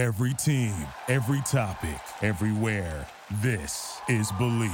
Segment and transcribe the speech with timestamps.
[0.00, 0.74] Every team,
[1.08, 3.06] every topic, everywhere.
[3.42, 4.72] This is Believe.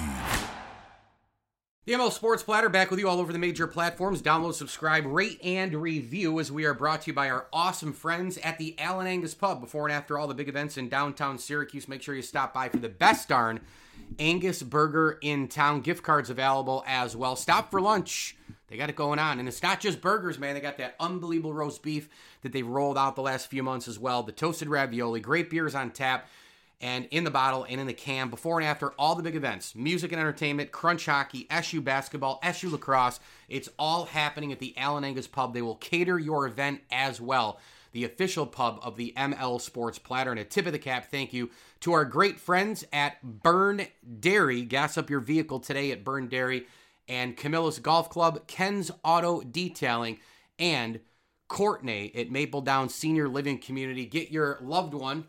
[1.84, 4.22] The ML Sports Platter back with you all over the major platforms.
[4.22, 8.38] Download, subscribe, rate, and review as we are brought to you by our awesome friends
[8.38, 9.60] at the Allen Angus Pub.
[9.60, 12.68] Before and after all the big events in downtown Syracuse, make sure you stop by
[12.68, 13.58] for the best darn
[14.20, 15.80] Angus burger in town.
[15.80, 17.34] Gift cards available as well.
[17.34, 18.36] Stop for lunch.
[18.68, 19.38] They got it going on.
[19.38, 20.54] And it's not just burgers, man.
[20.54, 22.08] They got that unbelievable roast beef
[22.42, 24.22] that they've rolled out the last few months as well.
[24.22, 26.28] The toasted ravioli, great beers on tap
[26.80, 29.74] and in the bottle and in the can before and after all the big events
[29.74, 33.20] music and entertainment, crunch hockey, SU basketball, SU lacrosse.
[33.48, 35.54] It's all happening at the Allen Angus Pub.
[35.54, 37.60] They will cater your event as well.
[37.92, 40.30] The official pub of the ML Sports Platter.
[40.30, 43.86] And a tip of the cap, thank you to our great friends at Byrne
[44.20, 44.62] Dairy.
[44.62, 46.66] Gas up your vehicle today at Byrne Dairy
[47.08, 50.18] and Camillus Golf Club, Ken's Auto Detailing,
[50.58, 51.00] and
[51.48, 54.06] Courtney at Maple Down Senior Living Community.
[54.06, 55.26] Get your loved one,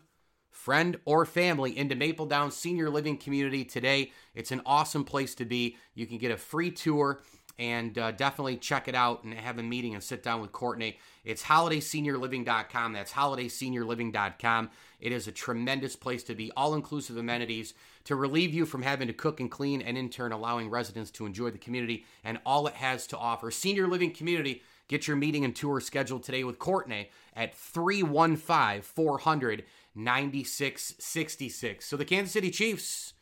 [0.50, 4.12] friend, or family into Maple Down Senior Living Community today.
[4.34, 5.76] It's an awesome place to be.
[5.94, 7.20] You can get a free tour
[7.58, 10.98] and uh, definitely check it out and have a meeting and sit down with Courtney.
[11.24, 12.92] It's holidayseniorliving.com.
[12.92, 14.70] That's holidayseniorliving.com.
[15.00, 19.08] It is a tremendous place to be, all inclusive amenities to relieve you from having
[19.08, 22.66] to cook and clean, and in turn, allowing residents to enjoy the community and all
[22.66, 23.50] it has to offer.
[23.50, 24.62] Senior Living Community.
[24.88, 29.64] Get your meeting and tour scheduled today with Courtney at 315 400
[29.94, 31.84] 9666.
[31.84, 33.12] So the Kansas City Chiefs,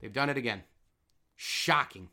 [0.00, 0.62] they've done it again.
[1.36, 2.08] Shocking.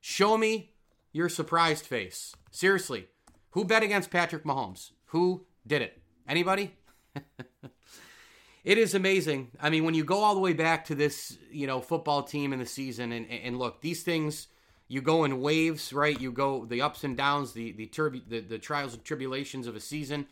[0.00, 0.71] Show me
[1.12, 2.34] your surprised face.
[2.50, 3.06] Seriously,
[3.50, 4.90] who bet against Patrick Mahomes?
[5.06, 6.00] Who did it?
[6.26, 6.74] Anybody?
[8.64, 9.50] it is amazing.
[9.60, 12.52] I mean, when you go all the way back to this, you know, football team
[12.52, 14.48] in the season, and, and look, these things
[14.88, 16.18] you go in waves, right?
[16.20, 19.76] You go the ups and downs, the the, turb- the the trials and tribulations of
[19.76, 20.26] a season.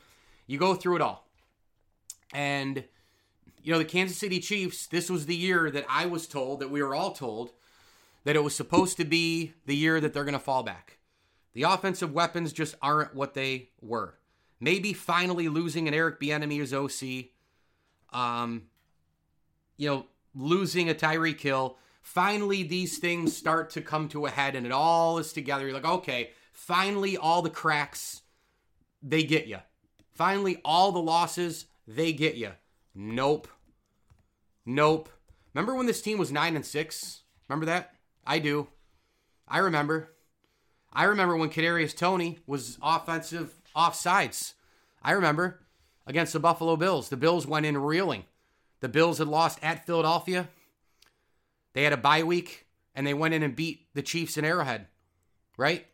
[0.46, 1.28] You go through it all,
[2.32, 2.84] and
[3.62, 4.86] you know the Kansas City Chiefs.
[4.86, 7.52] This was the year that I was told that we were all told
[8.24, 10.98] that it was supposed to be the year that they're going to fall back.
[11.52, 14.18] The offensive weapons just aren't what they were.
[14.60, 17.30] Maybe finally losing an Eric Bieniemy as OC
[18.12, 18.64] um,
[19.76, 21.78] you know, losing a Tyreek Hill.
[22.02, 25.64] Finally, these things start to come to a head and it all is together.
[25.64, 28.22] You're like, okay, finally, all the cracks,
[29.02, 29.58] they get you.
[30.12, 32.52] Finally, all the losses, they get you.
[32.94, 33.48] Nope.
[34.66, 35.08] Nope.
[35.54, 37.22] Remember when this team was 9 and 6?
[37.48, 37.94] Remember that?
[38.30, 38.68] I do.
[39.48, 40.12] I remember.
[40.92, 44.52] I remember when Kadarius Toney was offensive offsides.
[45.02, 45.58] I remember
[46.06, 47.08] against the Buffalo Bills.
[47.08, 48.22] The Bills went in reeling.
[48.78, 50.48] The Bills had lost at Philadelphia.
[51.72, 54.86] They had a bye week and they went in and beat the Chiefs in Arrowhead,
[55.56, 55.88] right?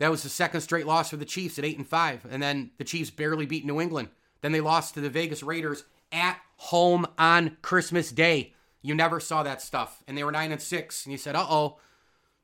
[0.00, 2.26] That was the second straight loss for the Chiefs at 8 and 5.
[2.28, 4.08] And then the Chiefs barely beat New England.
[4.40, 8.54] Then they lost to the Vegas Raiders at home on Christmas Day.
[8.82, 10.02] You never saw that stuff.
[10.06, 11.78] And they were 9 and 6 and you said, "Uh-oh,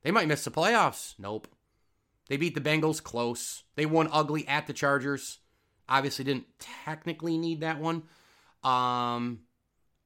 [0.03, 1.49] they might miss the playoffs." Nope.
[2.29, 3.65] They beat the Bengals close.
[3.75, 5.39] They won ugly at the Chargers.
[5.89, 8.03] Obviously, didn't technically need that one.
[8.63, 9.41] Um,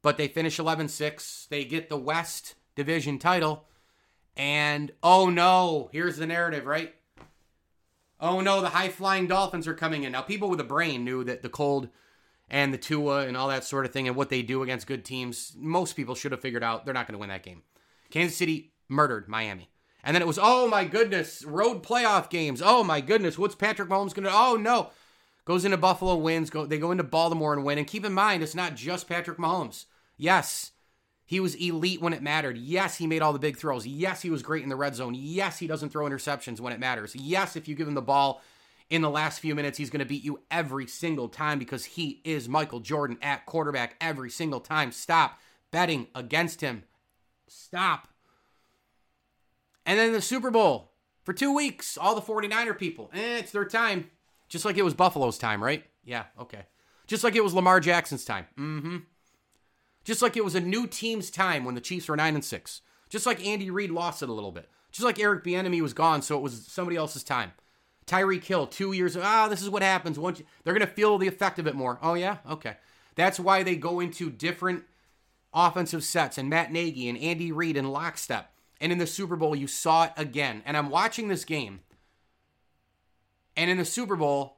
[0.02, 1.46] but they finish 11 6.
[1.50, 3.66] They get the West Division title.
[4.36, 6.94] And oh no, here's the narrative, right?
[8.20, 10.12] Oh no, the high flying Dolphins are coming in.
[10.12, 11.88] Now, people with a brain knew that the cold
[12.52, 15.04] and the Tua and all that sort of thing and what they do against good
[15.04, 17.62] teams, most people should have figured out they're not going to win that game.
[18.10, 19.70] Kansas City murdered Miami.
[20.04, 22.62] And then it was, oh my goodness, road playoff games.
[22.64, 24.90] Oh my goodness, what's Patrick Mahomes going to Oh no
[25.44, 26.50] goes into Buffalo, wins.
[26.50, 27.78] Go they go into Baltimore and win.
[27.78, 29.86] And keep in mind, it's not just Patrick Mahomes.
[30.16, 30.72] Yes,
[31.24, 32.56] he was elite when it mattered.
[32.56, 33.86] Yes, he made all the big throws.
[33.86, 35.14] Yes, he was great in the red zone.
[35.16, 37.14] Yes, he doesn't throw interceptions when it matters.
[37.16, 38.42] Yes, if you give him the ball
[38.92, 42.20] in the last few minutes, he's going to beat you every single time because he
[42.24, 44.92] is Michael Jordan at quarterback every single time.
[44.92, 45.38] Stop
[45.70, 46.84] betting against him.
[47.48, 48.08] Stop.
[49.86, 50.92] And then the Super Bowl
[51.24, 54.10] for two weeks, all the 49er people, eh, it's their time.
[54.50, 55.84] Just like it was Buffalo's time, right?
[56.04, 56.66] Yeah, okay.
[57.06, 58.44] Just like it was Lamar Jackson's time.
[58.58, 58.96] Mm-hmm.
[60.04, 62.80] Just like it was a new team's time when the Chiefs were 9 and 6.
[63.08, 64.68] Just like Andy Reid lost it a little bit.
[64.90, 67.52] Just like Eric Bieniemy was gone, so it was somebody else's time.
[68.06, 69.16] Tyreek Hill, two years.
[69.16, 70.18] Ah, this is what happens.
[70.18, 71.98] Once they're going to feel the effect of it more.
[72.02, 72.76] Oh yeah, okay.
[73.14, 74.84] That's why they go into different
[75.54, 78.52] offensive sets and Matt Nagy and Andy Reid and lockstep.
[78.80, 80.62] And in the Super Bowl, you saw it again.
[80.64, 81.80] And I'm watching this game,
[83.56, 84.56] and in the Super Bowl,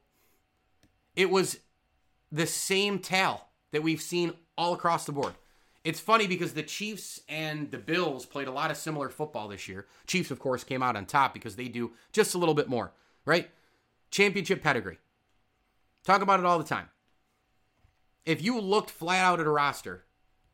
[1.14, 1.58] it was
[2.32, 5.34] the same tale that we've seen all across the board.
[5.84, 9.68] It's funny because the Chiefs and the Bills played a lot of similar football this
[9.68, 9.86] year.
[10.06, 12.92] Chiefs, of course, came out on top because they do just a little bit more,
[13.24, 13.50] right?
[14.10, 14.98] Championship pedigree.
[16.04, 16.88] Talk about it all the time.
[18.24, 20.04] if you looked flat out at a roster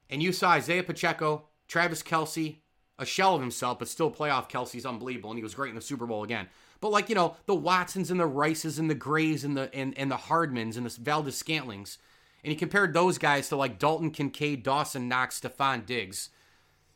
[0.08, 2.58] and you saw Isaiah Pacheco, Travis Kelce,
[2.98, 5.80] a shell of himself, but still playoff Kelce's unbelievable, and he was great in the
[5.80, 6.48] Super Bowl again.
[6.80, 9.96] But like, you know, the Watsons and the Rices and the Grays and the and,
[9.96, 11.98] and the Hardmans and the Valdes-Scantlings,
[12.42, 16.30] and he compared those guys to like Dalton Kincaid, Dawson Knox, Stefon Diggs.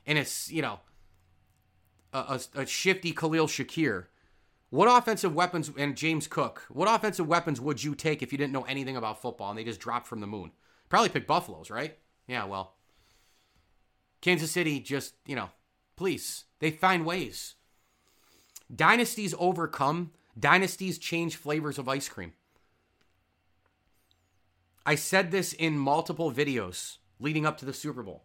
[0.07, 0.81] And it's, you know,
[2.13, 4.07] a, a, a shifty Khalil Shakir.
[4.75, 6.65] What offensive weapons and James Cook?
[6.69, 9.63] What offensive weapons would you take if you didn't know anything about football and they
[9.63, 10.51] just dropped from the moon?
[10.89, 11.97] Probably pick Buffaloes, right?
[12.27, 12.75] Yeah, well,
[14.21, 15.51] Kansas City just, you know,
[15.95, 17.55] please, they find ways.
[18.75, 22.33] Dynasties overcome, dynasties change flavors of ice cream.
[24.85, 28.25] I said this in multiple videos leading up to the Super Bowl.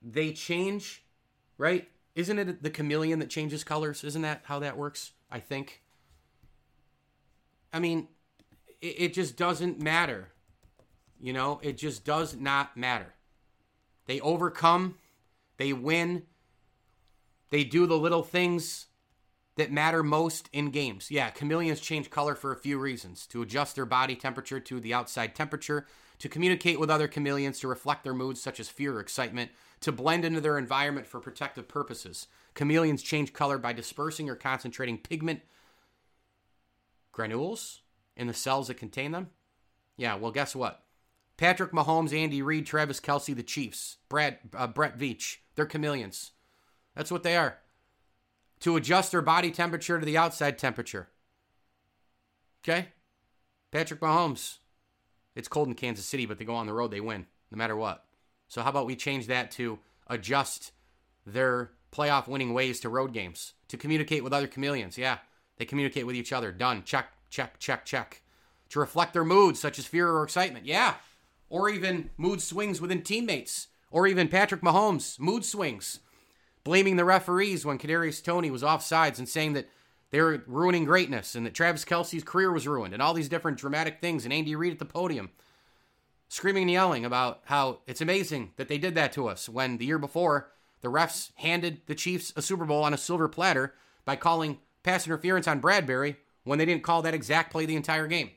[0.00, 1.04] They change,
[1.58, 1.86] right?
[2.14, 4.04] Isn't it the chameleon that changes colors?
[4.04, 5.12] Isn't that how that works?
[5.30, 5.82] I think.
[7.72, 8.08] I mean,
[8.80, 10.28] it, it just doesn't matter.
[11.20, 13.14] You know, it just does not matter.
[14.06, 14.96] They overcome,
[15.58, 16.24] they win,
[17.50, 18.86] they do the little things
[19.56, 21.10] that matter most in games.
[21.10, 24.94] Yeah, chameleons change color for a few reasons to adjust their body temperature to the
[24.94, 25.86] outside temperature,
[26.18, 29.92] to communicate with other chameleons, to reflect their moods such as fear or excitement, to
[29.92, 32.26] blend into their environment for protective purposes.
[32.54, 35.40] Chameleons change color by dispersing or concentrating pigment
[37.12, 37.80] granules
[38.16, 39.30] in the cells that contain them.
[39.96, 40.82] Yeah, well, guess what?
[41.36, 46.32] Patrick Mahomes, Andy Reid, Travis Kelce, the Chiefs, Brad, uh, Brett Veach, they're chameleons.
[46.94, 47.58] That's what they are
[48.60, 51.08] to adjust their body temperature to the outside temperature.
[52.62, 52.88] Okay?
[53.70, 54.58] Patrick Mahomes.
[55.34, 57.76] It's cold in Kansas City, but they go on the road, they win, no matter
[57.76, 58.04] what.
[58.50, 60.72] So, how about we change that to adjust
[61.24, 64.98] their playoff winning ways to road games, to communicate with other chameleons?
[64.98, 65.18] Yeah,
[65.56, 66.50] they communicate with each other.
[66.50, 66.82] Done.
[66.82, 68.22] Check, check, check, check.
[68.70, 70.66] To reflect their moods, such as fear or excitement.
[70.66, 70.94] Yeah.
[71.48, 73.68] Or even mood swings within teammates.
[73.92, 76.00] Or even Patrick Mahomes, mood swings
[76.64, 79.68] blaming the referees when Kadarius Toney was offsides and saying that
[80.10, 83.58] they were ruining greatness and that Travis Kelce's career was ruined and all these different
[83.58, 85.30] dramatic things and Andy Reid at the podium
[86.30, 89.84] screaming and yelling about how it's amazing that they did that to us when the
[89.84, 93.74] year before the refs handed the Chiefs a Super Bowl on a silver platter
[94.04, 98.06] by calling pass interference on Bradberry when they didn't call that exact play the entire
[98.06, 98.30] game.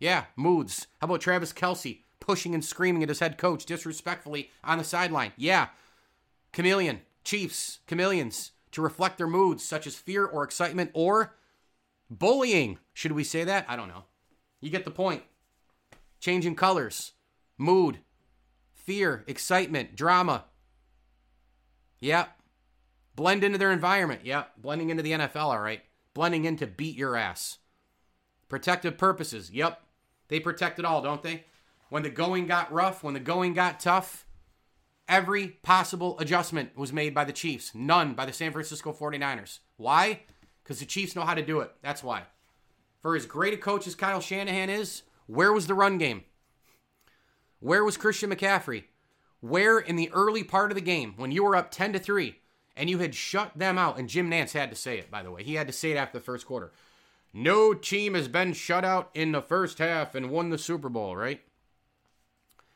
[0.00, 0.86] Yeah, moods.
[1.00, 5.32] How about Travis Kelce pushing and screaming at his head coach disrespectfully on the sideline?
[5.36, 5.68] Yeah.
[6.52, 11.34] Chameleon Chiefs, chameleons, to reflect their moods, such as fear or excitement or
[12.10, 12.78] bullying.
[12.94, 13.66] Should we say that?
[13.68, 14.04] I don't know.
[14.60, 15.22] You get the point.
[16.20, 17.12] Changing colors,
[17.58, 17.98] mood,
[18.72, 20.44] fear, excitement, drama.
[22.00, 22.28] Yep.
[23.14, 24.22] Blend into their environment.
[24.24, 24.52] Yep.
[24.58, 25.82] Blending into the NFL, all right.
[26.12, 27.58] Blending in to beat your ass.
[28.48, 29.50] Protective purposes.
[29.50, 29.80] Yep.
[30.28, 31.44] They protect it all, don't they?
[31.88, 34.26] When the going got rough, when the going got tough,
[35.08, 39.58] Every possible adjustment was made by the Chiefs, none by the San Francisco 49ers.
[39.76, 40.20] Why?
[40.62, 41.72] Because the Chiefs know how to do it.
[41.82, 42.22] That's why.
[43.02, 46.24] For as great a coach as Kyle Shanahan is, where was the run game?
[47.64, 48.84] Where was Christian McCaffrey?
[49.40, 52.36] Where in the early part of the game, when you were up 10 to 3
[52.76, 55.30] and you had shut them out, and Jim Nantz had to say it, by the
[55.30, 55.42] way.
[55.42, 56.72] He had to say it after the first quarter.
[57.32, 61.16] No team has been shut out in the first half and won the Super Bowl,
[61.16, 61.40] right?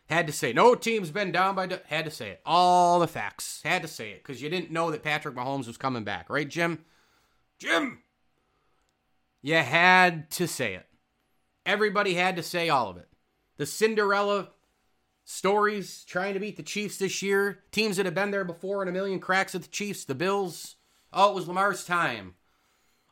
[0.08, 1.68] Had to say, no team's been down by.
[1.88, 2.40] had to say it.
[2.46, 3.60] All the facts.
[3.64, 6.48] Had to say it because you didn't know that Patrick Mahomes was coming back, right,
[6.48, 6.82] Jim?
[7.58, 7.98] Jim!
[9.42, 10.86] You had to say it.
[11.66, 13.08] Everybody had to say all of it.
[13.58, 14.48] The Cinderella
[15.28, 18.88] stories trying to beat the Chiefs this year, teams that have been there before in
[18.88, 20.76] a million cracks at the Chiefs, the Bills.
[21.12, 22.34] Oh, it was Lamar's time.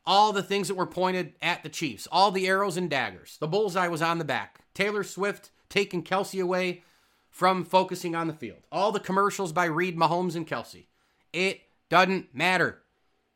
[0.03, 3.37] All the things that were pointed at the Chiefs, all the arrows and daggers.
[3.39, 4.61] The bullseye was on the back.
[4.73, 6.83] Taylor Swift taking Kelce away
[7.29, 8.65] from focusing on the field.
[8.71, 10.87] All the commercials by Reid, Mahomes, and Kelce.
[11.31, 12.79] It doesn't matter.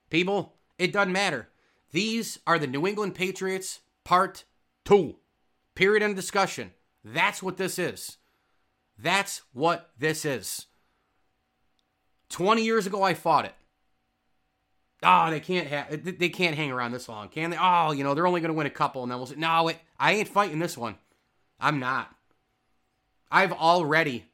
[0.10, 1.50] People, it doesn't matter.
[1.92, 4.44] These are the New England Patriots part
[4.86, 5.18] two.
[5.76, 6.72] Period of discussion.
[7.06, 8.18] That's what this is.
[9.02, 10.68] That's what this is.
[12.30, 13.56] 20 years ago, I fought it.
[15.04, 17.58] Oh, they can't have they can't hang around this long, can they?
[17.60, 19.68] Oh, you know, they're only going to win a couple, and then we'll say, no,
[19.68, 20.96] it, I ain't fighting this one.
[21.60, 22.16] I'm not.
[23.32, 24.26] I've already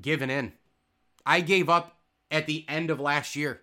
[0.00, 0.52] given in.
[1.26, 1.98] I gave up
[2.30, 3.60] at the end of last year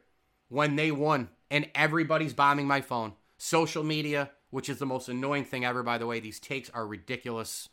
[0.49, 3.13] when they won, and everybody's bombing my phone.
[3.37, 6.19] Social media, which is the most annoying thing ever, by the way.
[6.19, 7.69] These takes are ridiculous.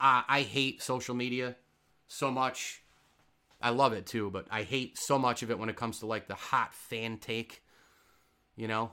[0.00, 1.56] Uh, I hate social media
[2.06, 2.82] so much.
[3.60, 6.06] I love it too, but I hate so much of it when it comes to
[6.06, 7.62] like the hot fan take.
[8.56, 8.92] You know?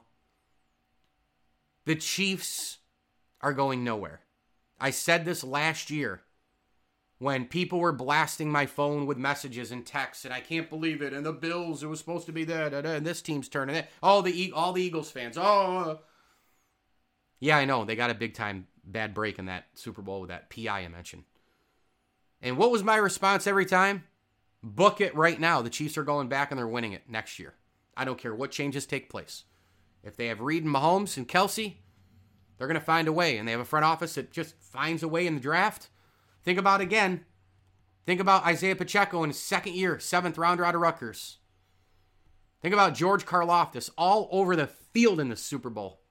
[1.85, 2.79] The Chiefs
[3.41, 4.21] are going nowhere.
[4.79, 6.21] I said this last year
[7.19, 11.13] when people were blasting my phone with messages and texts, and I can't believe it.
[11.13, 13.89] And the Bills, it was supposed to be that, and this team's turning it.
[14.03, 15.99] All the all the Eagles fans, oh,
[17.39, 20.29] yeah, I know they got a big time bad break in that Super Bowl with
[20.29, 21.23] that PI I mentioned.
[22.41, 24.03] And what was my response every time?
[24.61, 25.61] Book it right now.
[25.61, 27.55] The Chiefs are going back and they're winning it next year.
[27.97, 29.43] I don't care what changes take place.
[30.03, 31.75] If they have Reid and Mahomes and Kelce,
[32.57, 33.37] they're going to find a way.
[33.37, 35.89] And they have a front office that just finds a way in the draft.
[36.43, 37.25] Think about again.
[38.05, 41.37] Think about Isaiah Pacheco in his second year, seventh rounder out of Rutgers.
[42.61, 46.01] Think about George Karlaftis all over the field in the Super Bowl.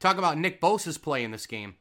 [0.00, 1.74] Talk about Nick Bosa's play in this game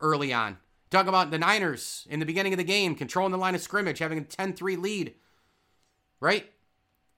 [0.00, 0.58] early on.
[0.90, 4.00] Talk about the Niners in the beginning of the game, controlling the line of scrimmage,
[4.00, 5.14] having a 10 3 lead.
[6.20, 6.50] Right?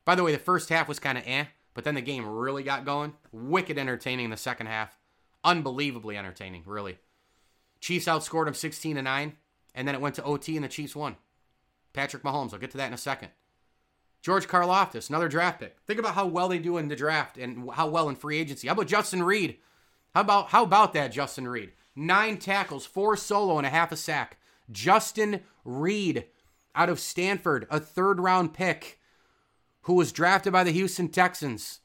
[0.05, 2.63] By the way, the first half was kind of eh, but then the game really
[2.63, 3.15] got going.
[3.33, 4.99] Wicked entertaining in the second half.
[5.45, 6.99] Unbelievably entertaining, really.
[7.81, 9.33] Chiefs outscored them 16 to 9.
[9.75, 11.17] And then it went to OT and the Chiefs won.
[11.93, 12.53] Patrick Mahomes.
[12.53, 13.31] I'll get to that in a second.
[14.21, 15.77] George Karlaftis, another draft pick.
[15.85, 18.69] Think about how well they do in the draft and how well in free agency.
[18.69, 19.59] How about Justin Reid?
[20.15, 21.73] How about how about that, Justin Reid?
[21.95, 24.39] Nine tackles, four solo, and a half a sack.
[24.71, 26.27] Justin Reid
[26.75, 28.99] out of Stanford, a third round pick
[29.83, 31.81] who was drafted by the Houston Texans.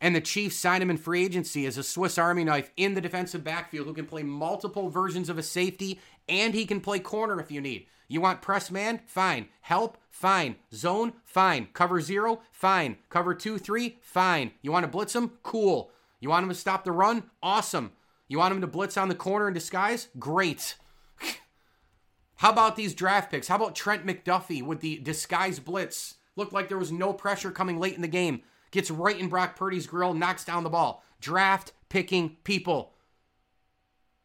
[0.00, 3.00] And the Chiefs signed him in free agency as a Swiss Army knife in the
[3.00, 7.38] defensive backfield who can play multiple versions of a safety and he can play corner
[7.38, 7.86] if you need.
[8.08, 9.00] You want press man?
[9.06, 9.48] Fine.
[9.60, 9.96] Help?
[10.10, 10.56] Fine.
[10.74, 11.12] Zone?
[11.24, 11.68] Fine.
[11.72, 12.40] Cover zero?
[12.50, 12.96] Fine.
[13.10, 13.98] Cover two, three?
[14.02, 14.50] Fine.
[14.60, 15.32] You want to blitz him?
[15.42, 15.90] Cool.
[16.18, 17.24] You want him to stop the run?
[17.42, 17.92] Awesome.
[18.28, 20.08] You want him to blitz on the corner in disguise?
[20.18, 20.76] Great.
[22.36, 23.48] How about these draft picks?
[23.48, 26.16] How about Trent McDuffie with the disguise blitz?
[26.34, 29.54] Looked like there was no pressure coming late in the game gets right in Brock
[29.54, 31.04] Purdy's grill, knocks down the ball.
[31.20, 32.94] Draft picking people.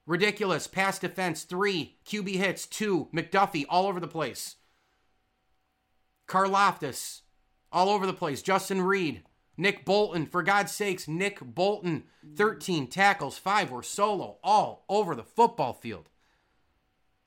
[0.07, 0.65] Ridiculous.
[0.65, 1.97] Pass defense, three.
[2.05, 3.09] QB hits, two.
[3.13, 4.55] McDuffie, all over the place.
[6.27, 7.21] Karlaftis,
[7.71, 8.41] all over the place.
[8.41, 9.23] Justin Reid,
[9.57, 12.03] Nick Bolton, for God's sakes, Nick Bolton,
[12.35, 16.09] 13 tackles, five were solo, all over the football field.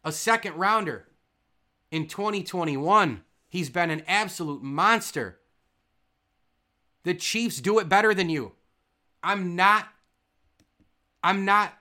[0.05, 1.09] A second rounder
[1.91, 3.23] in 2021.
[3.49, 5.41] He's been an absolute monster.
[7.03, 8.53] The Chiefs do it better than you.
[9.23, 9.89] I'm not
[11.23, 11.75] I'm not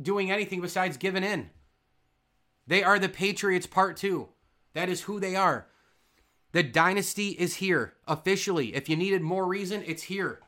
[0.00, 1.50] doing anything besides giving in.
[2.66, 4.28] They are the Patriots part 2.
[4.74, 5.68] That is who they are.
[6.56, 8.74] The dynasty is here officially.
[8.74, 10.40] If you needed more reason, it's here.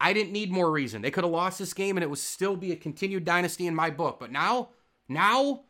[0.00, 1.02] I didn't need more reason.
[1.02, 3.74] They could have lost this game and it would still be a continued dynasty in
[3.74, 4.20] my book.
[4.20, 4.68] But now,
[5.08, 5.64] now,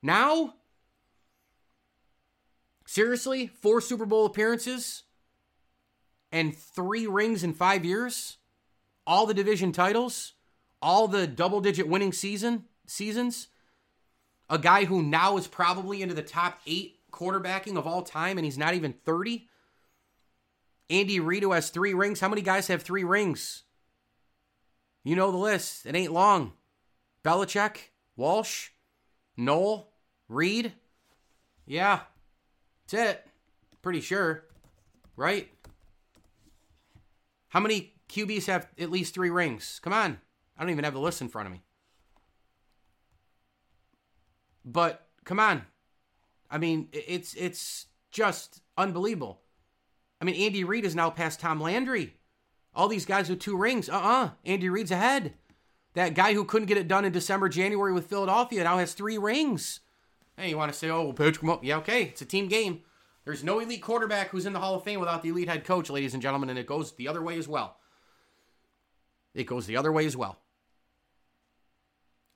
[0.00, 0.54] now,
[2.86, 5.02] seriously, four Super Bowl appearances,
[6.30, 8.36] and three rings in five years,
[9.08, 10.34] all the division titles,
[10.80, 13.48] all the double digit winning season seasons,
[14.48, 18.44] a guy who now is probably into the top eight quarterbacking of all time, and
[18.44, 19.48] he's not even 30.
[20.90, 22.20] Andy Reid, has three rings.
[22.20, 23.62] How many guys have three rings?
[25.02, 25.86] You know the list.
[25.86, 26.52] It ain't long.
[27.24, 27.76] Belichick,
[28.16, 28.70] Walsh,
[29.36, 29.92] Noll,
[30.28, 30.72] Reid.
[31.66, 32.00] Yeah,
[32.86, 33.26] that's it.
[33.80, 34.44] Pretty sure.
[35.16, 35.50] Right?
[37.48, 39.80] How many QBs have at least three rings?
[39.82, 40.18] Come on.
[40.56, 41.62] I don't even have the list in front of me.
[44.64, 45.62] But come on.
[46.50, 49.40] I mean, it's it's just unbelievable.
[50.20, 52.14] I mean, Andy Reid is now past Tom Landry.
[52.74, 53.88] All these guys with two rings.
[53.88, 54.30] Uh-uh.
[54.44, 55.34] Andy Reid's ahead.
[55.94, 59.16] That guy who couldn't get it done in December, January with Philadelphia now has three
[59.16, 59.80] rings.
[60.36, 62.04] Hey, you want to say, oh, Patrick Yeah, okay.
[62.04, 62.80] It's a team game.
[63.24, 65.88] There's no elite quarterback who's in the Hall of Fame without the elite head coach,
[65.88, 67.76] ladies and gentlemen, and it goes the other way as well.
[69.34, 70.38] It goes the other way as well.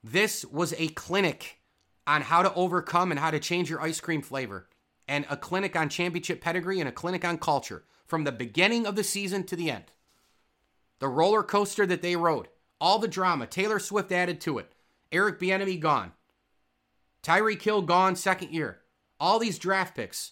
[0.03, 1.58] This was a clinic
[2.09, 4.67] on how to overcome and how to change your ice cream flavor,
[5.07, 8.95] and a clinic on championship pedigree and a clinic on culture from the beginning of
[8.95, 9.85] the season to the end.
[10.97, 12.47] The roller coaster that they rode,
[12.81, 14.73] all the drama, Taylor Swift added to it,
[15.11, 16.13] Eric Bieniemy gone,
[17.21, 18.79] Tyreek Hill gone second year,
[19.19, 20.31] all these draft picks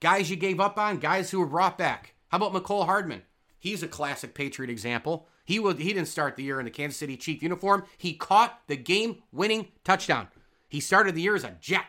[0.00, 2.14] Guys you gave up on, guys who were brought back.
[2.28, 3.22] How about Mecole Hardman?
[3.58, 5.28] He's a classic Patriot example.
[5.44, 7.84] He he didn't start the year in the Kansas City Chief uniform.
[7.98, 10.28] He caught the game-winning touchdown.
[10.70, 11.84] He started the year as a jet.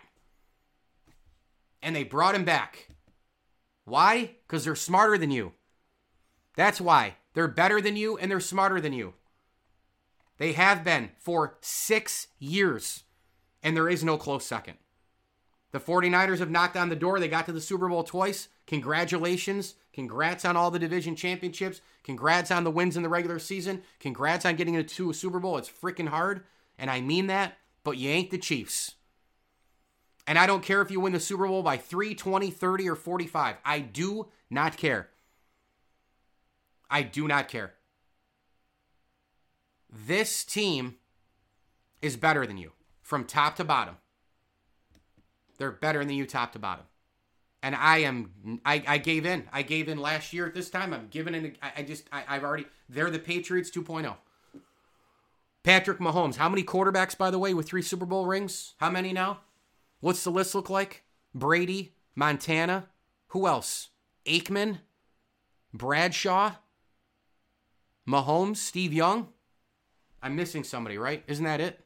[1.81, 2.89] And they brought him back.
[3.85, 4.31] Why?
[4.45, 5.53] Because they're smarter than you.
[6.55, 7.15] That's why.
[7.33, 9.13] They're better than you and they're smarter than you.
[10.37, 13.03] They have been for six years.
[13.63, 14.77] And there is no close second.
[15.71, 17.19] The 49ers have knocked on the door.
[17.19, 18.49] They got to the Super Bowl twice.
[18.65, 19.75] Congratulations.
[19.93, 21.81] Congrats on all the division championships.
[22.03, 23.83] Congrats on the wins in the regular season.
[23.99, 25.57] Congrats on getting into a Super Bowl.
[25.57, 26.43] It's freaking hard.
[26.77, 27.57] And I mean that.
[27.83, 28.95] But you ain't the Chiefs.
[30.27, 32.95] And I don't care if you win the Super Bowl by 3, 20, 30, or
[32.95, 33.55] 45.
[33.65, 35.09] I do not care.
[36.89, 37.73] I do not care.
[39.89, 40.95] This team
[42.01, 42.71] is better than you
[43.01, 43.97] from top to bottom.
[45.57, 46.85] They're better than you top to bottom.
[47.63, 49.47] And I am, I, I gave in.
[49.51, 50.93] I gave in last year at this time.
[50.93, 51.55] I'm giving in.
[51.61, 54.15] I, I just, I, I've already, they're the Patriots 2.0.
[55.63, 56.37] Patrick Mahomes.
[56.37, 58.73] How many quarterbacks, by the way, with three Super Bowl rings?
[58.77, 59.41] How many now?
[59.99, 61.03] What's the list look like?
[61.35, 62.87] Brady, Montana.
[63.27, 63.89] Who else?
[64.25, 64.79] Aikman,
[65.73, 66.53] Bradshaw,
[68.07, 69.29] Mahomes, Steve Young.
[70.21, 71.23] I'm missing somebody, right?
[71.27, 71.79] Isn't that it?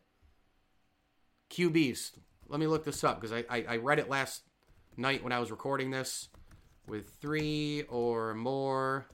[1.49, 2.11] QBs.
[2.47, 4.43] Let me look this up because I, I, I read it last
[4.97, 6.29] night when I was recording this.
[6.87, 9.07] With three or more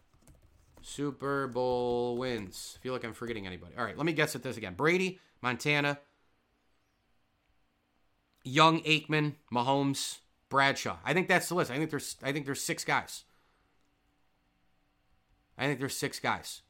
[0.82, 2.78] Super Bowl wins.
[2.80, 3.74] I feel like I'm forgetting anybody.
[3.78, 4.74] All right, let me guess at this again.
[4.74, 6.00] Brady, Montana,
[8.44, 10.20] Young, Aikman, Mahomes,
[10.50, 10.98] Bradshaw.
[11.06, 11.72] I think that's the list.
[11.72, 13.24] I think there's I think there's six guys.
[15.58, 16.62] I think there's six guys.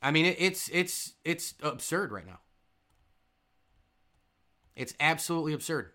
[0.00, 2.38] I mean, it, it's it's it's absurd right now.
[4.76, 5.90] It's absolutely absurd.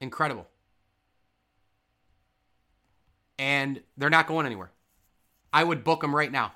[0.00, 0.48] Incredible.
[3.38, 4.72] And they're not going anywhere.
[5.52, 6.52] I would book them right now.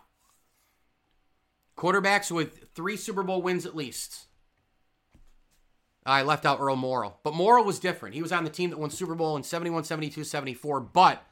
[1.76, 4.26] Quarterbacks with three Super Bowl wins at least.
[6.04, 7.14] I left out Earl Morrall.
[7.22, 8.14] But Morrall was different.
[8.14, 11.24] He was on the team that won Super Bowl in 71, 72, 74, but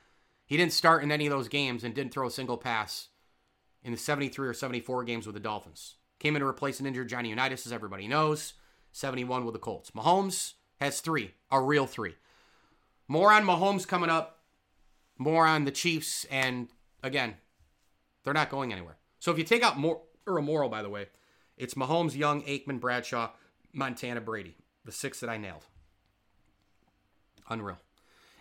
[0.46, 3.08] he didn't start in any of those games and didn't throw a single pass
[3.82, 5.96] in the 73 or 74 games with the Dolphins.
[6.18, 8.54] Came in to replace an injured Johnny Unitas, as everybody knows.
[8.92, 9.90] 71 with the Colts.
[9.92, 12.14] Mahomes has three, a real three.
[13.08, 14.39] More on Mahomes coming up.
[15.20, 16.24] More on the Chiefs.
[16.30, 16.68] And
[17.02, 17.34] again,
[18.24, 18.96] they're not going anywhere.
[19.18, 21.08] So if you take out more Earl Morrall, by the way,
[21.58, 23.28] it's Mahomes, Young, Aikman, Bradshaw,
[23.72, 24.56] Montana, Brady.
[24.86, 25.66] The six that I nailed.
[27.50, 27.76] Unreal.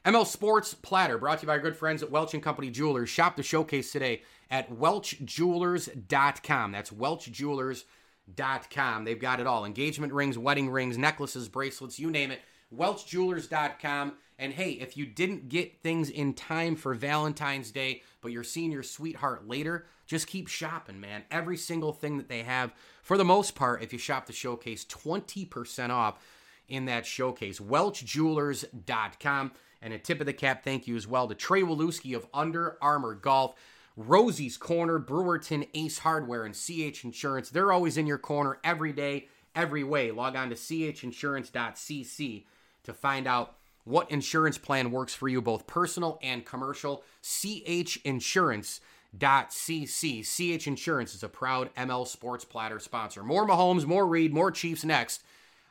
[0.06, 3.10] ML Sports Platter, brought to you by our good friends at Welch and Company Jewelers.
[3.10, 6.72] Shop the showcase today at welchjewelers.com.
[6.72, 9.04] That's welchjewelers.com.
[9.04, 12.40] They've got it all engagement rings, wedding rings, necklaces, bracelets, you name it.
[12.76, 14.14] Welchjewelers.com.
[14.38, 18.72] And hey, if you didn't get things in time for Valentine's Day, but you're seeing
[18.72, 21.24] your sweetheart later, just keep shopping, man.
[21.30, 24.86] Every single thing that they have, for the most part, if you shop the showcase,
[24.86, 26.24] 20% off
[26.70, 27.60] in that showcase.
[27.60, 29.52] WelchJewelers.com.
[29.82, 32.78] And a tip of the cap thank you as well to Trey Waluski of Under
[32.82, 33.56] Armour Golf,
[33.96, 37.50] Rosie's Corner, Brewerton Ace Hardware, and CH Insurance.
[37.50, 40.12] They're always in your corner every day, every way.
[40.12, 42.46] Log on to chinsurance.cc
[42.84, 47.04] to find out what insurance plan works for you, both personal and commercial.
[47.22, 48.82] CH Insurance.
[49.18, 50.24] .cc.
[50.24, 53.24] CH Insurance is a proud ML Sports Platter sponsor.
[53.24, 55.24] More Mahomes, more Reid, more Chiefs next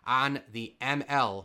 [0.04, 1.44] on the MLSP.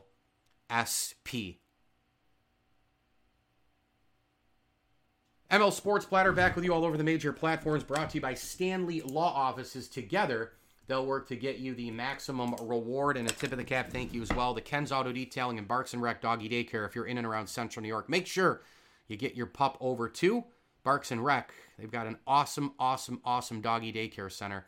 [5.51, 8.33] ML Sports Platter back with you all over the major platforms, brought to you by
[8.33, 9.87] Stanley Law Offices.
[9.87, 10.53] Together,
[10.87, 13.91] they'll work to get you the maximum reward and a tip of the cap.
[13.91, 16.85] Thank you as well to Ken's Auto Detailing and Barks and Rec Doggy Daycare.
[16.85, 18.61] If you're in and around Central New York, make sure
[19.07, 20.43] you get your pup over to
[20.83, 21.53] Barks and Rec.
[21.77, 24.67] They've got an awesome, awesome, awesome doggy daycare center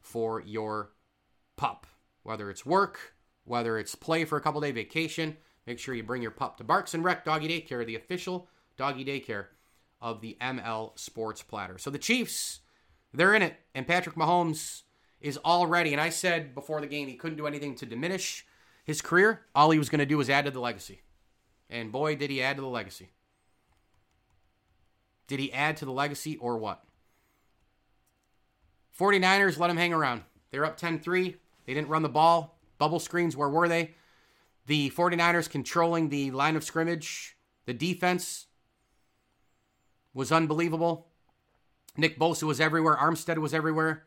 [0.00, 0.92] for your
[1.56, 1.86] pup.
[2.22, 5.36] Whether it's work, whether it's play for a couple day vacation,
[5.66, 9.04] make sure you bring your pup to Barks and Rec Doggy Daycare, the official doggy
[9.04, 9.46] daycare
[10.00, 11.78] of the ML Sports Platter.
[11.78, 12.60] So the Chiefs,
[13.12, 14.82] they're in it, and Patrick Mahomes
[15.22, 18.44] is already, and I said before the game he couldn't do anything to diminish
[18.84, 19.42] his career.
[19.54, 21.02] All he was going to do was add to the legacy.
[21.70, 23.10] And boy, did he add to the legacy.
[25.26, 26.84] Did he add to the legacy or what?
[28.98, 30.22] 49ers let him hang around.
[30.50, 31.36] They're up 10 3.
[31.64, 32.58] They didn't run the ball.
[32.78, 33.92] Bubble screens, where were they?
[34.66, 37.36] The 49ers controlling the line of scrimmage.
[37.64, 38.46] The defense
[40.12, 41.06] was unbelievable.
[41.96, 42.96] Nick Bosa was everywhere.
[42.96, 44.04] Armstead was everywhere.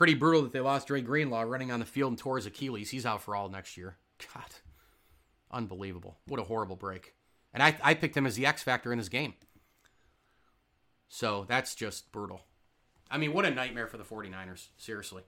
[0.00, 2.88] Pretty brutal that they lost Dre Greenlaw running on the field and tore his Achilles.
[2.88, 3.98] He's out for all next year.
[4.34, 4.46] God,
[5.50, 6.16] unbelievable.
[6.26, 7.12] What a horrible break.
[7.52, 9.34] And I, I picked him as the X factor in this game.
[11.10, 12.40] So that's just brutal.
[13.10, 14.68] I mean, what a nightmare for the 49ers.
[14.78, 15.22] Seriously.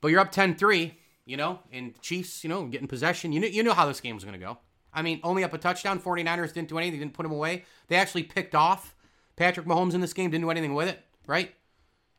[0.00, 0.94] But you're up 10 3,
[1.24, 3.32] you know, and Chiefs, you know, getting possession.
[3.32, 4.58] You knew, you knew how this game was going to go.
[4.94, 5.98] I mean, only up a touchdown.
[5.98, 7.00] 49ers didn't do anything.
[7.00, 7.64] They didn't put him away.
[7.88, 8.94] They actually picked off
[9.34, 11.52] Patrick Mahomes in this game, didn't do anything with it, right?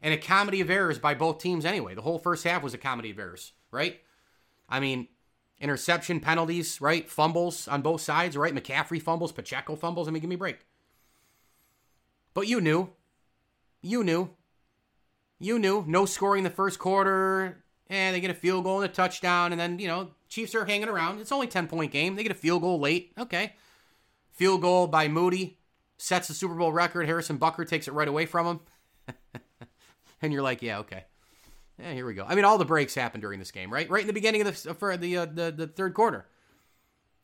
[0.02, 1.94] And a comedy of errors by both teams anyway.
[1.94, 4.02] The whole first half was a comedy of errors, right?
[4.68, 5.08] I mean,
[5.60, 7.10] interception, penalties, right?
[7.10, 8.54] Fumbles on both sides, right?
[8.54, 10.08] McCaffrey fumbles, Pacheco fumbles.
[10.08, 10.66] I mean, give me a break.
[12.34, 12.90] But you knew.
[13.82, 14.32] you knew.
[15.40, 15.84] You knew.
[15.88, 17.64] No scoring the first quarter.
[17.88, 19.52] And they get a field goal and a touchdown.
[19.52, 21.20] And then, you know, Chiefs are hanging around.
[21.20, 22.16] It's only 10 point game.
[22.16, 23.12] They get a field goal late.
[23.18, 23.54] Okay.
[24.32, 25.60] Field goal by Moody
[25.98, 27.06] sets the Super Bowl record.
[27.06, 28.60] Harrison Butker takes it right away from him.
[30.24, 31.06] and you're like, yeah, okay.
[31.80, 32.26] Yeah, here we go.
[32.28, 33.90] I mean, all the breaks happened during this game, right?
[33.90, 36.28] Right in the beginning of the for the uh, the, the third quarter.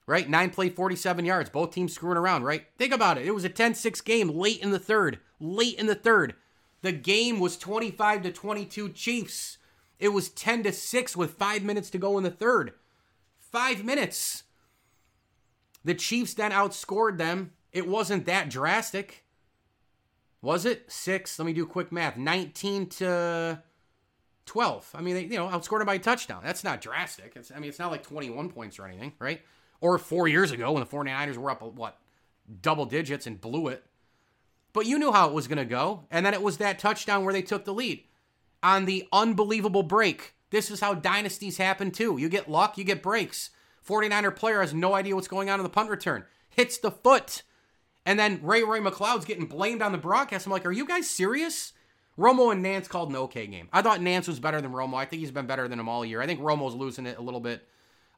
[0.08, 0.30] Right?
[0.30, 1.50] Nine play, 47 yards.
[1.50, 2.64] Both teams screwing around, right?
[2.78, 3.28] Think about it.
[3.28, 5.20] It was a 10 6 game late in the third.
[5.40, 6.34] Late in the third.
[6.82, 9.58] The game was 25 to 22 Chiefs.
[10.00, 12.74] It was 10 to 6 with five minutes to go in the third.
[13.38, 14.44] Five minutes.
[15.84, 17.52] The Chiefs then outscored them.
[17.74, 19.26] It wasn't that drastic.
[20.42, 20.92] Was it?
[20.92, 21.38] Six.
[21.40, 22.18] Let me do quick math.
[22.18, 23.62] 19 to
[24.46, 24.92] 12.
[24.96, 26.42] I mean, they, you know, outscored them by a touchdown.
[26.44, 27.34] That's not drastic.
[27.36, 29.42] It's, I mean, it's not like 21 points or anything, right?
[29.82, 31.98] Or four years ago when the 49ers were up, what,
[32.62, 33.84] double digits and blew it.
[34.74, 36.06] But you knew how it was going to go.
[36.12, 38.04] And then it was that touchdown where they took the lead
[38.64, 40.34] on the unbelievable break.
[40.50, 42.18] This is how dynasties happen too.
[42.18, 43.50] You get luck, you get breaks.
[43.88, 47.44] 49er player has no idea what's going on in the punt return, hits the foot.
[48.08, 50.46] And then Ray Ray McCloud's getting blamed on the broadcast.
[50.46, 51.74] I'm like, are you guys serious?
[52.18, 53.68] Romo and Nantz called an okay game.
[53.74, 54.94] I thought Nantz was better than Romo.
[54.94, 56.22] I think he's been better than him all year.
[56.22, 57.68] I think Romo's losing it a little bit.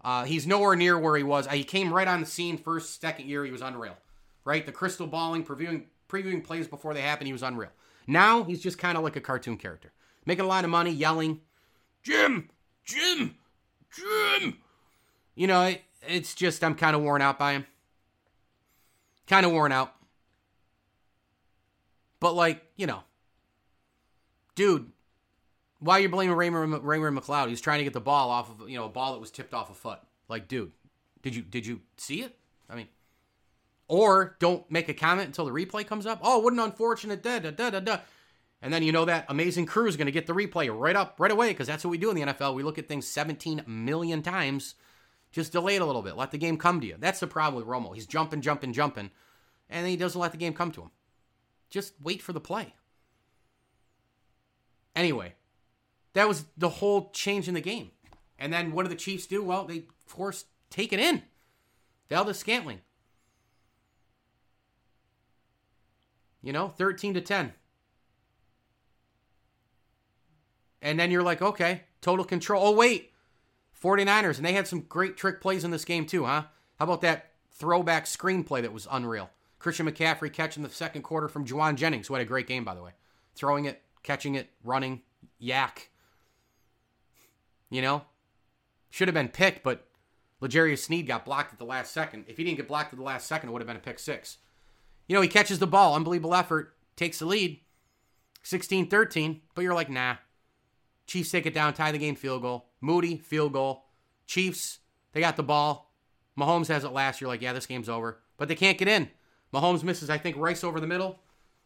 [0.05, 1.47] Uh, he's nowhere near where he was.
[1.47, 3.43] Uh, he came right on the scene first, second year.
[3.43, 3.97] He was unreal,
[4.45, 4.63] right?
[4.63, 7.25] The crystal balling, previewing, previewing plays before they happen.
[7.25, 7.71] He was unreal.
[8.05, 9.91] Now he's just kind of like a cartoon character,
[10.23, 11.41] making a lot of money, yelling,
[12.03, 12.51] "Jim,
[12.85, 13.37] Jim,
[13.91, 14.59] Jim."
[15.33, 17.65] You know, it, it's just I'm kind of worn out by him.
[19.29, 19.93] Kind of worn out.
[22.19, 23.03] But like, you know,
[24.55, 24.91] dude,
[25.79, 27.47] why are you blaming Raymond Raymond McCloud?
[27.47, 29.53] He's trying to get the ball off of you know a ball that was tipped
[29.53, 29.99] off a foot.
[30.27, 30.71] Like, dude,
[31.21, 32.35] did you did you see it?
[32.69, 32.87] I mean,
[33.87, 36.19] or don't make a comment until the replay comes up.
[36.21, 37.97] Oh, what an unfortunate da da da da da.
[38.61, 41.15] And then you know that amazing crew is going to get the replay right up
[41.19, 42.55] right away because that's what we do in the NFL.
[42.55, 44.75] We look at things 17 million times.
[45.31, 46.17] Just delay it a little bit.
[46.17, 46.95] Let the game come to you.
[46.97, 47.93] That's the problem with Romo.
[47.93, 49.11] He's jumping, jumping, jumping,
[49.69, 50.91] and he doesn't let the game come to him.
[51.69, 52.73] Just wait for the play.
[54.95, 55.35] Anyway,
[56.13, 57.91] that was the whole change in the game.
[58.39, 59.43] And then what do the Chiefs do?
[59.43, 61.23] Well, they force take it in.
[62.09, 62.81] Valdes-Scantling.
[66.41, 67.53] You know, 13 to 10.
[70.81, 72.65] And then you're like, okay, total control.
[72.65, 73.11] Oh, wait.
[73.81, 76.43] 49ers, and they had some great trick plays in this game too, huh?
[76.77, 79.29] How about that throwback screenplay that was unreal?
[79.57, 82.73] Christian McCaffrey catching the second quarter from Jauan Jennings, who had a great game, by
[82.73, 82.91] the way.
[83.35, 85.01] Throwing it, catching it, running,
[85.37, 85.89] yak.
[87.69, 88.03] You know?
[88.89, 89.85] Should have been picked, but
[90.41, 92.25] L'Jarius Sneed got blocked at the last second.
[92.27, 93.99] If he didn't get blocked at the last second, it would have been a pick
[93.99, 94.37] six.
[95.07, 97.59] You know, he catches the ball, unbelievable effort, takes the lead,
[98.43, 100.15] 16 13, but you're like, nah.
[101.05, 102.68] Chiefs take it down, tie the game field goal.
[102.81, 103.85] Moody, field goal.
[104.25, 104.79] Chiefs,
[105.13, 105.91] they got the ball.
[106.37, 107.19] Mahomes has it last.
[107.19, 108.19] You're like, yeah, this game's over.
[108.37, 109.09] But they can't get in.
[109.53, 111.19] Mahomes misses, I think, Rice over the middle.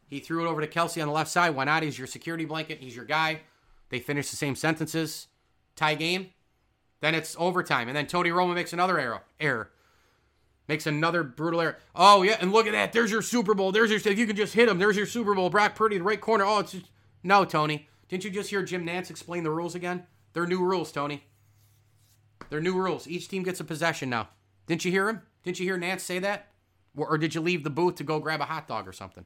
[0.08, 1.54] He threw it over to Kelce on the left side.
[1.54, 1.82] Why not?
[1.82, 2.78] He's your security blanket.
[2.80, 3.40] He's your guy.
[3.90, 5.28] They finish the same sentences.
[5.76, 6.30] Tie game.
[7.00, 7.88] Then it's overtime.
[7.88, 9.22] And then Tony Romo makes another error.
[9.38, 9.70] Error.
[10.66, 11.78] Makes another brutal error.
[11.94, 12.38] Oh, yeah.
[12.40, 12.92] And look at that.
[12.92, 13.72] There's your Super Bowl.
[13.72, 15.50] There's your, if you can just hit him, there's your Super Bowl.
[15.50, 16.44] Brock Purdy, the right corner.
[16.44, 16.86] Oh, it's just,
[17.22, 17.88] no, Tony.
[18.08, 20.06] Didn't you just hear Jim Nantz explain the rules again?
[20.34, 21.24] They're new rules, Tony.
[22.50, 23.08] They're new rules.
[23.08, 24.28] Each team gets a possession now.
[24.66, 25.22] Didn't you hear him?
[25.44, 26.48] Didn't you hear Nantz say that?
[26.96, 29.24] Or, did you leave the booth to go grab a hot dog or something?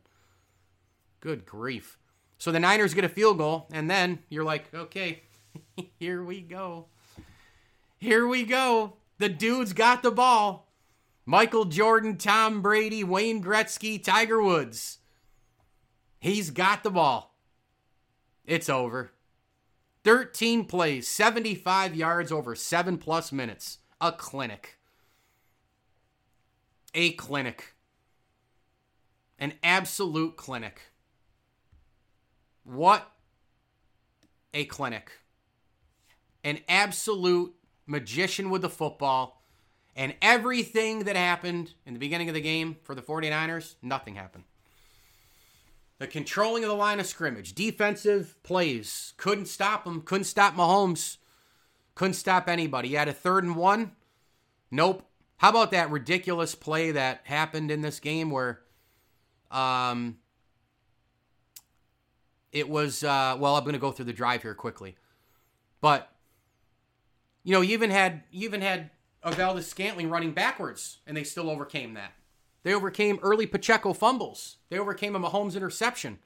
[1.21, 1.99] Good grief.
[2.38, 5.25] So the Niners get a field goal, and then you're like, okay,
[5.99, 6.87] here we go.
[7.99, 8.94] Here we go.
[9.18, 10.73] The dude's got the ball.
[11.27, 14.99] Michael Jordan, Tom Brady, Wayne Gretzky, Tiger Woods.
[16.21, 17.35] He's got the ball.
[18.47, 19.12] It's over.
[20.05, 23.79] 13 plays, 75 yards over 7 plus minutes.
[24.01, 24.79] A clinic.
[26.95, 27.75] A clinic.
[29.39, 30.93] An absolute clinic.
[32.65, 33.11] What
[34.55, 35.13] a clinic.
[36.45, 37.55] An absolute
[37.87, 39.43] magician with the football.
[39.97, 44.45] And everything that happened in the beginning of the game for the 49ers, nothing happened.
[45.99, 51.17] The controlling of the line of scrimmage, defensive plays, couldn't stop him, couldn't stop Mahomes,
[51.97, 52.91] couldn't stop anybody.
[52.91, 53.93] He had a third and one.
[54.71, 55.05] Nope.
[55.39, 58.61] How about that ridiculous play that happened in this game where
[59.51, 60.19] um
[62.53, 64.97] it was uh well, I'm gonna go through the drive here quickly.
[65.81, 66.13] But
[67.43, 68.91] you know, you even had you even had
[69.25, 72.13] Valdes-Scantling running backwards, and they still overcame that.
[72.62, 74.57] They overcame early Pacheco fumbles.
[74.68, 76.18] They overcame a Mahomes interception.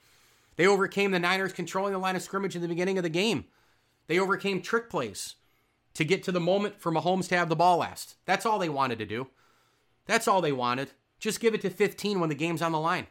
[0.56, 3.44] They overcame the Niners controlling the line of scrimmage in the beginning of the game.
[4.06, 5.36] They overcame trick plays
[5.94, 8.16] to get to the moment for Mahomes to have the ball last.
[8.24, 9.28] That's all they wanted to do.
[10.06, 10.90] That's all they wanted.
[11.18, 13.06] Just give it to 15 when the game's on the line.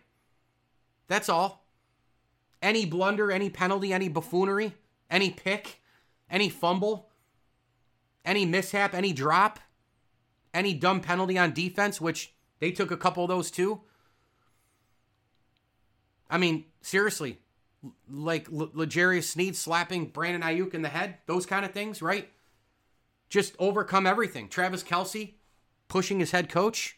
[1.08, 1.66] That's all.
[2.62, 4.76] Any blunder, any penalty, any buffoonery,
[5.10, 5.82] any pick,
[6.30, 7.10] any fumble,
[8.24, 9.60] any mishap, any drop,
[10.54, 13.82] any dumb penalty on defense, which they took a couple of those too.
[16.30, 17.40] I mean, seriously,
[18.10, 22.30] like L- L'Jarius Sneed slapping Brandon Aiyuk in the head, those kind of things, right?
[23.28, 24.48] Just overcome everything.
[24.48, 25.34] Travis Kelce
[25.90, 26.98] pushing his head coach,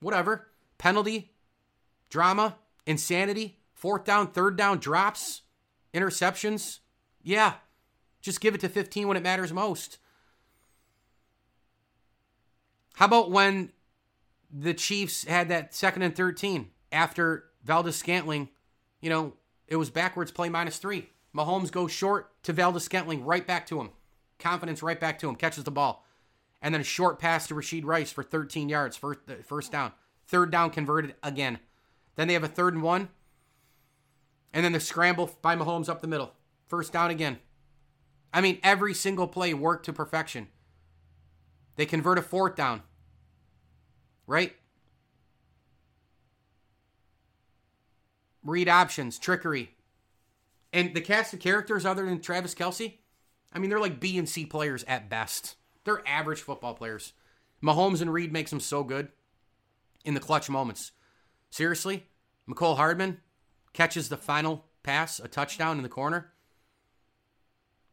[0.00, 0.48] whatever.
[0.76, 1.32] Penalty,
[2.10, 5.42] drama, insanity, fourth down, third down, drops,
[5.94, 6.80] interceptions.
[7.22, 7.54] Yeah,
[8.20, 9.98] just give it to 15 when it matters most.
[12.94, 13.72] How about when
[14.52, 18.48] the Chiefs had that second and 13 after Valdes-Scantling,
[19.00, 19.34] you know,
[19.68, 21.10] it was backwards play minus three.
[21.34, 23.90] Mahomes goes short to Valdes-Scantling, right back to him.
[24.38, 26.04] Confidence right back to him, catches the ball.
[26.62, 29.92] And then a short pass to Rashee Rice for 13 yards, first, uh, first down.
[30.26, 31.58] Third down converted again.
[32.16, 33.08] Then they have a third and one.
[34.52, 36.32] And then the scramble by Mahomes up the middle.
[36.68, 37.38] First down again.
[38.32, 40.48] I mean, every single play worked to perfection.
[41.76, 42.82] They convert a fourth down.
[44.30, 44.54] Right?
[48.44, 49.74] Read options, trickery.
[50.72, 52.98] And the cast of characters other than Travis Kelce,
[53.52, 55.56] I mean, they're like B and C players at best.
[55.82, 57.12] They're average football players.
[57.60, 59.08] Mahomes and Reid makes them so good
[60.04, 60.92] in the clutch moments.
[61.50, 62.06] Seriously,
[62.48, 63.18] Mecole Hardman
[63.72, 66.30] catches the final pass, a touchdown in the corner.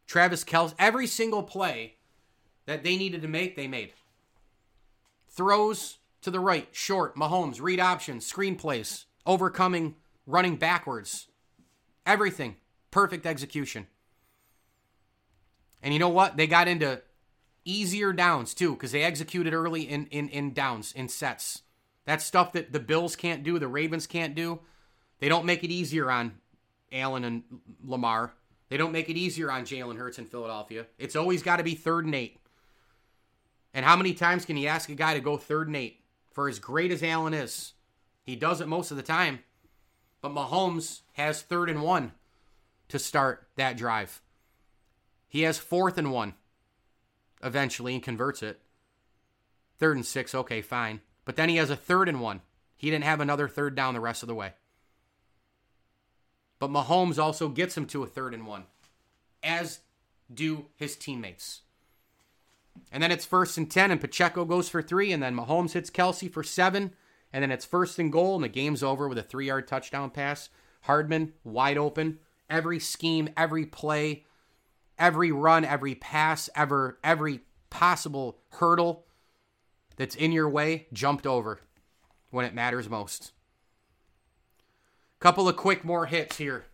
[0.06, 1.96] Travis Kelce, every single play
[2.68, 3.94] that they needed to make, they made.
[5.30, 11.28] Throws to the right, short, Mahomes, read options, screen plays, overcoming, running backwards.
[12.06, 12.56] Everything.
[12.92, 13.88] Perfect execution.
[15.84, 16.38] And you know what?
[16.38, 17.02] They got into
[17.66, 21.64] easier downs too, because they executed early in, in, in downs, in sets.
[22.06, 24.62] That's stuff that the Bills can't do, the Ravens can't do.
[25.20, 26.40] They don't make it easier on
[26.92, 27.44] Allen and
[27.84, 28.34] Lamar.
[28.70, 30.86] They don't make it easier on Jalen Hurts in Philadelphia.
[30.98, 32.40] It's always got to be third and eight.
[33.74, 36.02] And how many times can you ask a guy to go third and eight?
[36.38, 37.74] For as great as Allen is,
[38.22, 39.40] he does it most of the time.
[40.22, 42.12] But Mahomes has third and one
[42.90, 44.22] to start that drive.
[45.28, 46.36] He has fourth and one
[47.42, 48.62] eventually and converts it.
[49.80, 51.02] Third and six, okay, fine.
[51.26, 52.42] But then he has a third and one.
[52.76, 54.54] He didn't have another third down the rest of the way.
[56.60, 58.66] But Mahomes also gets him to a third and one,
[59.42, 59.80] as
[60.32, 61.62] do his teammates.
[62.92, 65.90] And then it's first and 10, and Pacheco goes for three, and then Mahomes hits
[65.90, 66.94] Kelce for seven,
[67.32, 70.10] and then it's first and goal, and the game's over with a three yard touchdown
[70.10, 70.50] pass.
[70.82, 72.20] Hardman wide open.
[72.50, 74.24] Every scheme, every play,
[74.98, 79.06] every run, every pass, ever, every possible hurdle
[79.98, 81.60] that's in your way jumped over
[82.30, 83.34] when it matters most.
[85.20, 86.66] Couple of quick more hits here.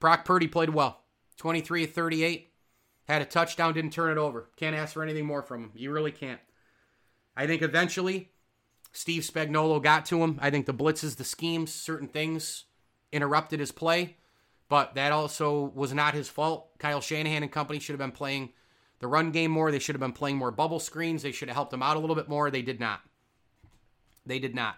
[0.00, 1.02] Brock Purdy played well.
[1.36, 2.47] 23 38.
[3.08, 4.50] Had a touchdown, didn't turn it over.
[4.56, 5.72] Can't ask for anything more from him.
[5.74, 6.40] You really can't.
[7.34, 8.32] I think eventually
[8.92, 10.38] Steve Spagnuolo got to him.
[10.42, 12.64] I think the blitzes, the schemes, certain things
[13.10, 14.16] interrupted his play,
[14.68, 16.78] but that also was not his fault.
[16.78, 18.50] Kyle Shanahan and company should have been playing
[18.98, 19.70] the run game more.
[19.70, 21.22] They should have been playing more bubble screens.
[21.22, 22.50] They should have helped him out a little bit more.
[22.50, 23.00] They did not.
[24.26, 24.76] They did not.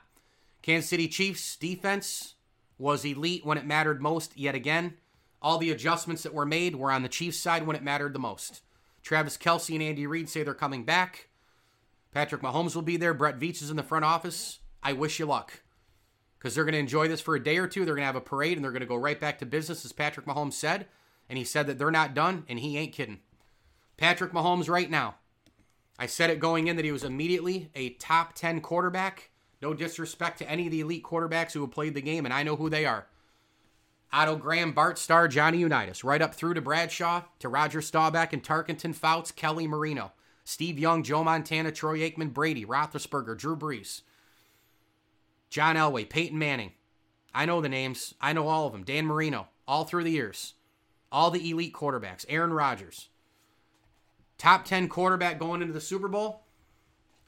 [0.62, 2.34] Kansas City Chiefs defense
[2.78, 4.94] was elite when it mattered most yet again.
[5.42, 8.18] All the adjustments that were made were on the Chiefs side when it mattered the
[8.18, 8.62] most.
[9.02, 11.28] Travis Kelce and Andy Reid say they're coming back.
[12.12, 13.14] Patrick Mahomes will be there.
[13.14, 14.58] Brett Veach is in the front office.
[14.82, 15.62] I wish you luck
[16.40, 17.84] because they're going to enjoy this for a day or two.
[17.84, 19.84] They're going to have a parade and they're going to go right back to business,
[19.84, 20.86] as Patrick Mahomes said.
[21.28, 23.20] And he said that they're not done, and he ain't kidding.
[23.96, 25.16] Patrick Mahomes, right now,
[25.98, 29.30] I said it going in that he was immediately a top 10 quarterback.
[29.62, 32.42] No disrespect to any of the elite quarterbacks who have played the game, and I
[32.42, 33.06] know who they are.
[34.12, 38.42] Otto Graham, Bart Starr, Johnny Unitas, right up through to Bradshaw, to Roger Staubach and
[38.42, 40.12] Tarkenton, Fouts, Kelly Marino,
[40.44, 44.02] Steve Young, Joe Montana, Troy Aikman, Brady, Roethlisberger, Drew Brees,
[45.48, 46.72] John Elway, Peyton Manning.
[47.34, 48.14] I know the names.
[48.20, 48.84] I know all of them.
[48.84, 50.54] Dan Marino, all through the years.
[51.12, 52.24] All the elite quarterbacks.
[52.28, 53.08] Aaron Rodgers.
[54.38, 56.44] Top 10 quarterback going into the Super Bowl.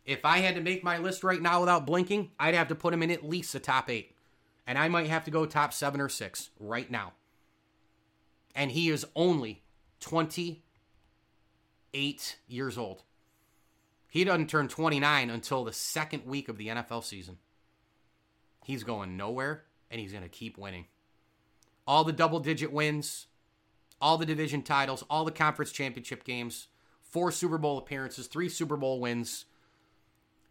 [0.05, 2.95] If I had to make my list right now without blinking, I'd have to put
[2.95, 4.12] him in at least the top eight.
[4.67, 7.13] And I might have to go top seven or six right now.
[8.55, 9.63] And he is only
[10.01, 10.63] 28
[12.47, 13.03] years old.
[14.09, 17.39] He doesn't turn 29 until the second week of the NFL season.
[18.65, 20.87] He's going nowhere, and he's going to keep winning.
[21.87, 23.27] all the double digit wins,
[24.01, 26.69] all the division titles, all the conference championship games,
[27.03, 29.47] four Super Bowl appearances, three Super Bowl wins,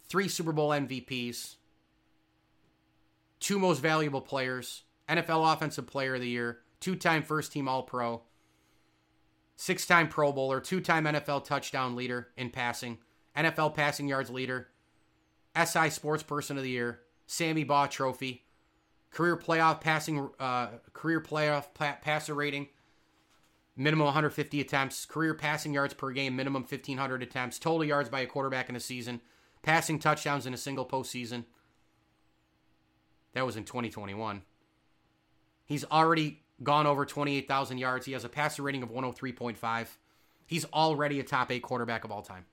[0.08, 1.56] three Super Bowl MVPs,
[3.42, 7.84] two most valuable players, NFL Offensive Player of the Year, two time first team All
[7.84, 8.22] Pro,
[9.58, 13.00] six time Pro Bowler, two time NFL touchdown leader in passing,
[13.36, 14.70] NFL passing yards leader,
[15.62, 18.46] SI Sports Person of the Year, Sammy Baugh Trophy,
[19.10, 22.70] career playoff passing, uh, career playoff pa- passer rating,
[23.76, 28.26] minimum 150 attempts, career passing yards per game, minimum 1,500 attempts, total yards by a
[28.28, 29.20] quarterback in a season,
[29.64, 31.46] passing touchdowns in a single postseason.
[33.34, 34.42] That was in 2021.
[35.66, 38.06] He's already gone over 28,000 yards.
[38.06, 39.88] He has a passer rating of 103.5.
[40.46, 42.46] He's already a top eight quarterback of all time.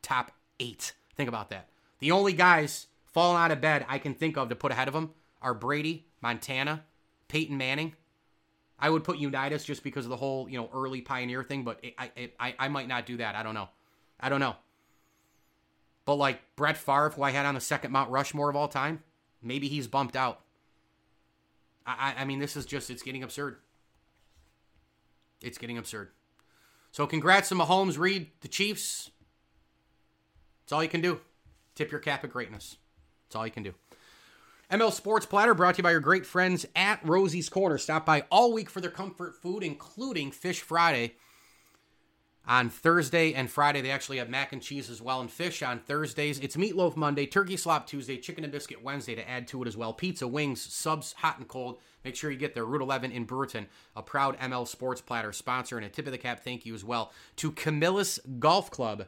[0.00, 0.94] Top eight.
[1.16, 1.68] Think about that.
[1.98, 4.94] The only guys falling out of bed I can think of to put ahead of
[4.94, 5.10] him
[5.42, 6.84] are Brady, Montana,
[7.28, 7.94] Peyton Manning.
[8.78, 11.78] I would put Unitas just because of the whole, you know, early pioneer thing, but
[11.82, 13.36] it, I, I, I might not do that.
[13.36, 13.68] I don't know.
[14.18, 14.56] I don't know.
[16.04, 19.02] But like Brett Favre, who I had on the second Mount Rushmore of all time,
[19.42, 20.40] maybe he's bumped out.
[21.86, 23.56] I, I mean, this is just, it's getting absurd.
[25.42, 26.10] It's getting absurd.
[26.92, 29.10] So congrats to Mahomes, Reid, the Chiefs.
[30.64, 31.20] It's all you can do.
[31.74, 32.76] Tip your cap at greatness.
[33.26, 33.74] It's all you can do.
[34.70, 37.76] ML Sports Platter brought to you by your great friends at Rosie's Corner.
[37.76, 41.14] Stop by all week for their comfort food, including Fish Friday.
[42.46, 45.78] On Thursday and Friday, they actually have mac and cheese as well, and fish on
[45.78, 46.40] Thursdays.
[46.40, 49.76] It's Meatloaf Monday, Turkey Slop Tuesday, Chicken and Biscuit Wednesday to add to it as
[49.76, 49.92] well.
[49.92, 51.78] Pizza, wings, subs, hot and cold.
[52.04, 52.64] Make sure you get there.
[52.64, 56.18] Route 11 in Burton, a proud ML Sports Platter sponsor, and a tip of the
[56.18, 59.06] cap thank you as well to Camillus Golf Club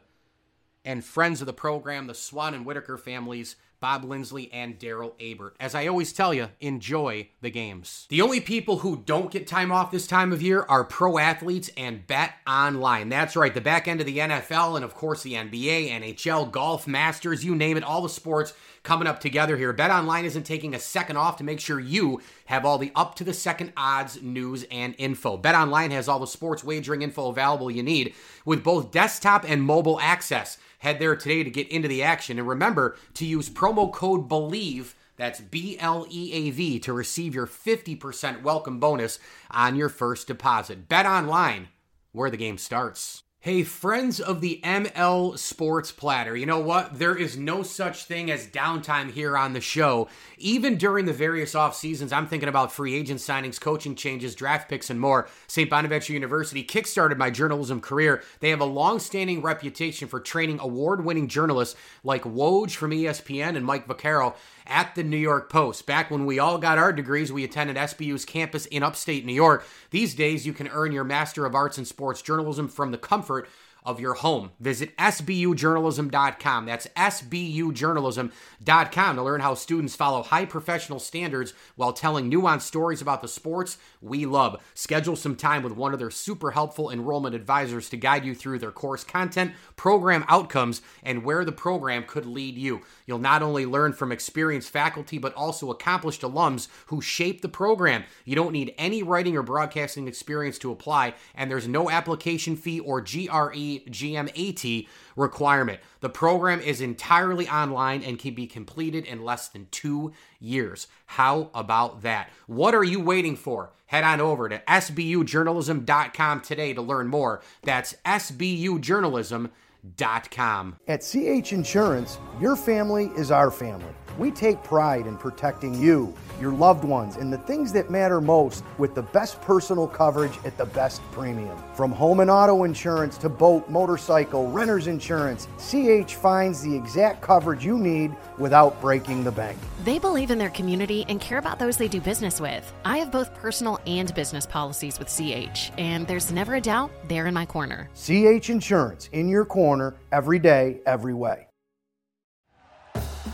[0.85, 3.57] and friends of the program, the Swan and Whitaker families.
[3.79, 5.51] Bob Lindsley, and Daryl Abert.
[5.59, 8.05] As I always tell you, enjoy the games.
[8.09, 11.69] The only people who don't get time off this time of year are pro athletes
[11.77, 13.09] and bet online.
[13.09, 16.87] That's right, the back end of the NFL and, of course, the NBA, NHL, golf,
[16.87, 18.53] Masters, you name it, all the sports
[18.85, 19.73] coming up together here.
[19.73, 23.15] Bet Online isn't taking a second off to make sure you have all the up
[23.15, 25.35] to the second odds, news, and info.
[25.35, 28.13] Bet Online has all the sports wagering info available you need
[28.45, 30.57] with both desktop and mobile access.
[30.79, 32.39] Head there today to get into the action.
[32.39, 34.93] And remember to use promo code BLEAV.
[35.17, 39.17] That's B L E A V to receive your 50% welcome bonus
[39.49, 40.87] on your first deposit.
[40.87, 41.69] Bet online
[42.11, 43.23] where the game starts.
[43.45, 46.97] Hey, friends of the ML Sports Platter, you know what?
[46.97, 50.09] There is no such thing as downtime here on the show.
[50.39, 54.67] Even during the various off seasons, I'm thinking about free agent signings, coaching changes, draft
[54.67, 55.27] picks, and more.
[55.45, 55.69] St.
[55.69, 58.23] Bonaventure University kickstarted my journalism career.
[58.39, 63.55] They have a long standing reputation for training award winning journalists like Woj from ESPN
[63.55, 64.33] and Mike Vaccaro
[64.67, 65.85] at the New York Post.
[65.85, 69.65] Back when we all got our degrees, we attended SBU's campus in upstate New York.
[69.91, 73.47] These days, you can earn your Master of Arts in Sports Journalism from the comfort
[73.85, 74.51] of your home.
[74.59, 76.65] Visit sbujournalism.com.
[76.65, 83.21] That's sbujournalism.com to learn how students follow high professional standards while telling nuanced stories about
[83.21, 84.61] the sports we love.
[84.73, 88.59] Schedule some time with one of their super helpful enrollment advisors to guide you through
[88.59, 92.81] their course content, program outcomes, and where the program could lead you.
[93.05, 98.03] You'll not only learn from experienced faculty, but also accomplished alums who shape the program.
[98.23, 102.79] You don't need any writing or broadcasting experience to apply, and there's no application fee
[102.79, 105.79] or GRE GMAT requirement.
[106.01, 110.87] The program is entirely online and can be completed in less than two years.
[111.05, 112.31] How about that?
[112.47, 113.71] What are you waiting for?
[113.87, 117.41] Head on over to sbujournalism.com today to learn more.
[117.63, 120.75] That's sbujournalism.com.
[120.87, 123.93] At CH Insurance, your family is our family.
[124.17, 128.63] We take pride in protecting you, your loved ones, and the things that matter most
[128.77, 131.57] with the best personal coverage at the best premium.
[131.73, 137.65] From home and auto insurance to boat, motorcycle, renter's insurance, CH finds the exact coverage
[137.65, 139.57] you need without breaking the bank.
[139.83, 142.71] They believe in their community and care about those they do business with.
[142.85, 147.27] I have both personal and business policies with CH, and there's never a doubt they're
[147.27, 147.89] in my corner.
[147.95, 151.44] CH Insurance, in your corner, every day, every way.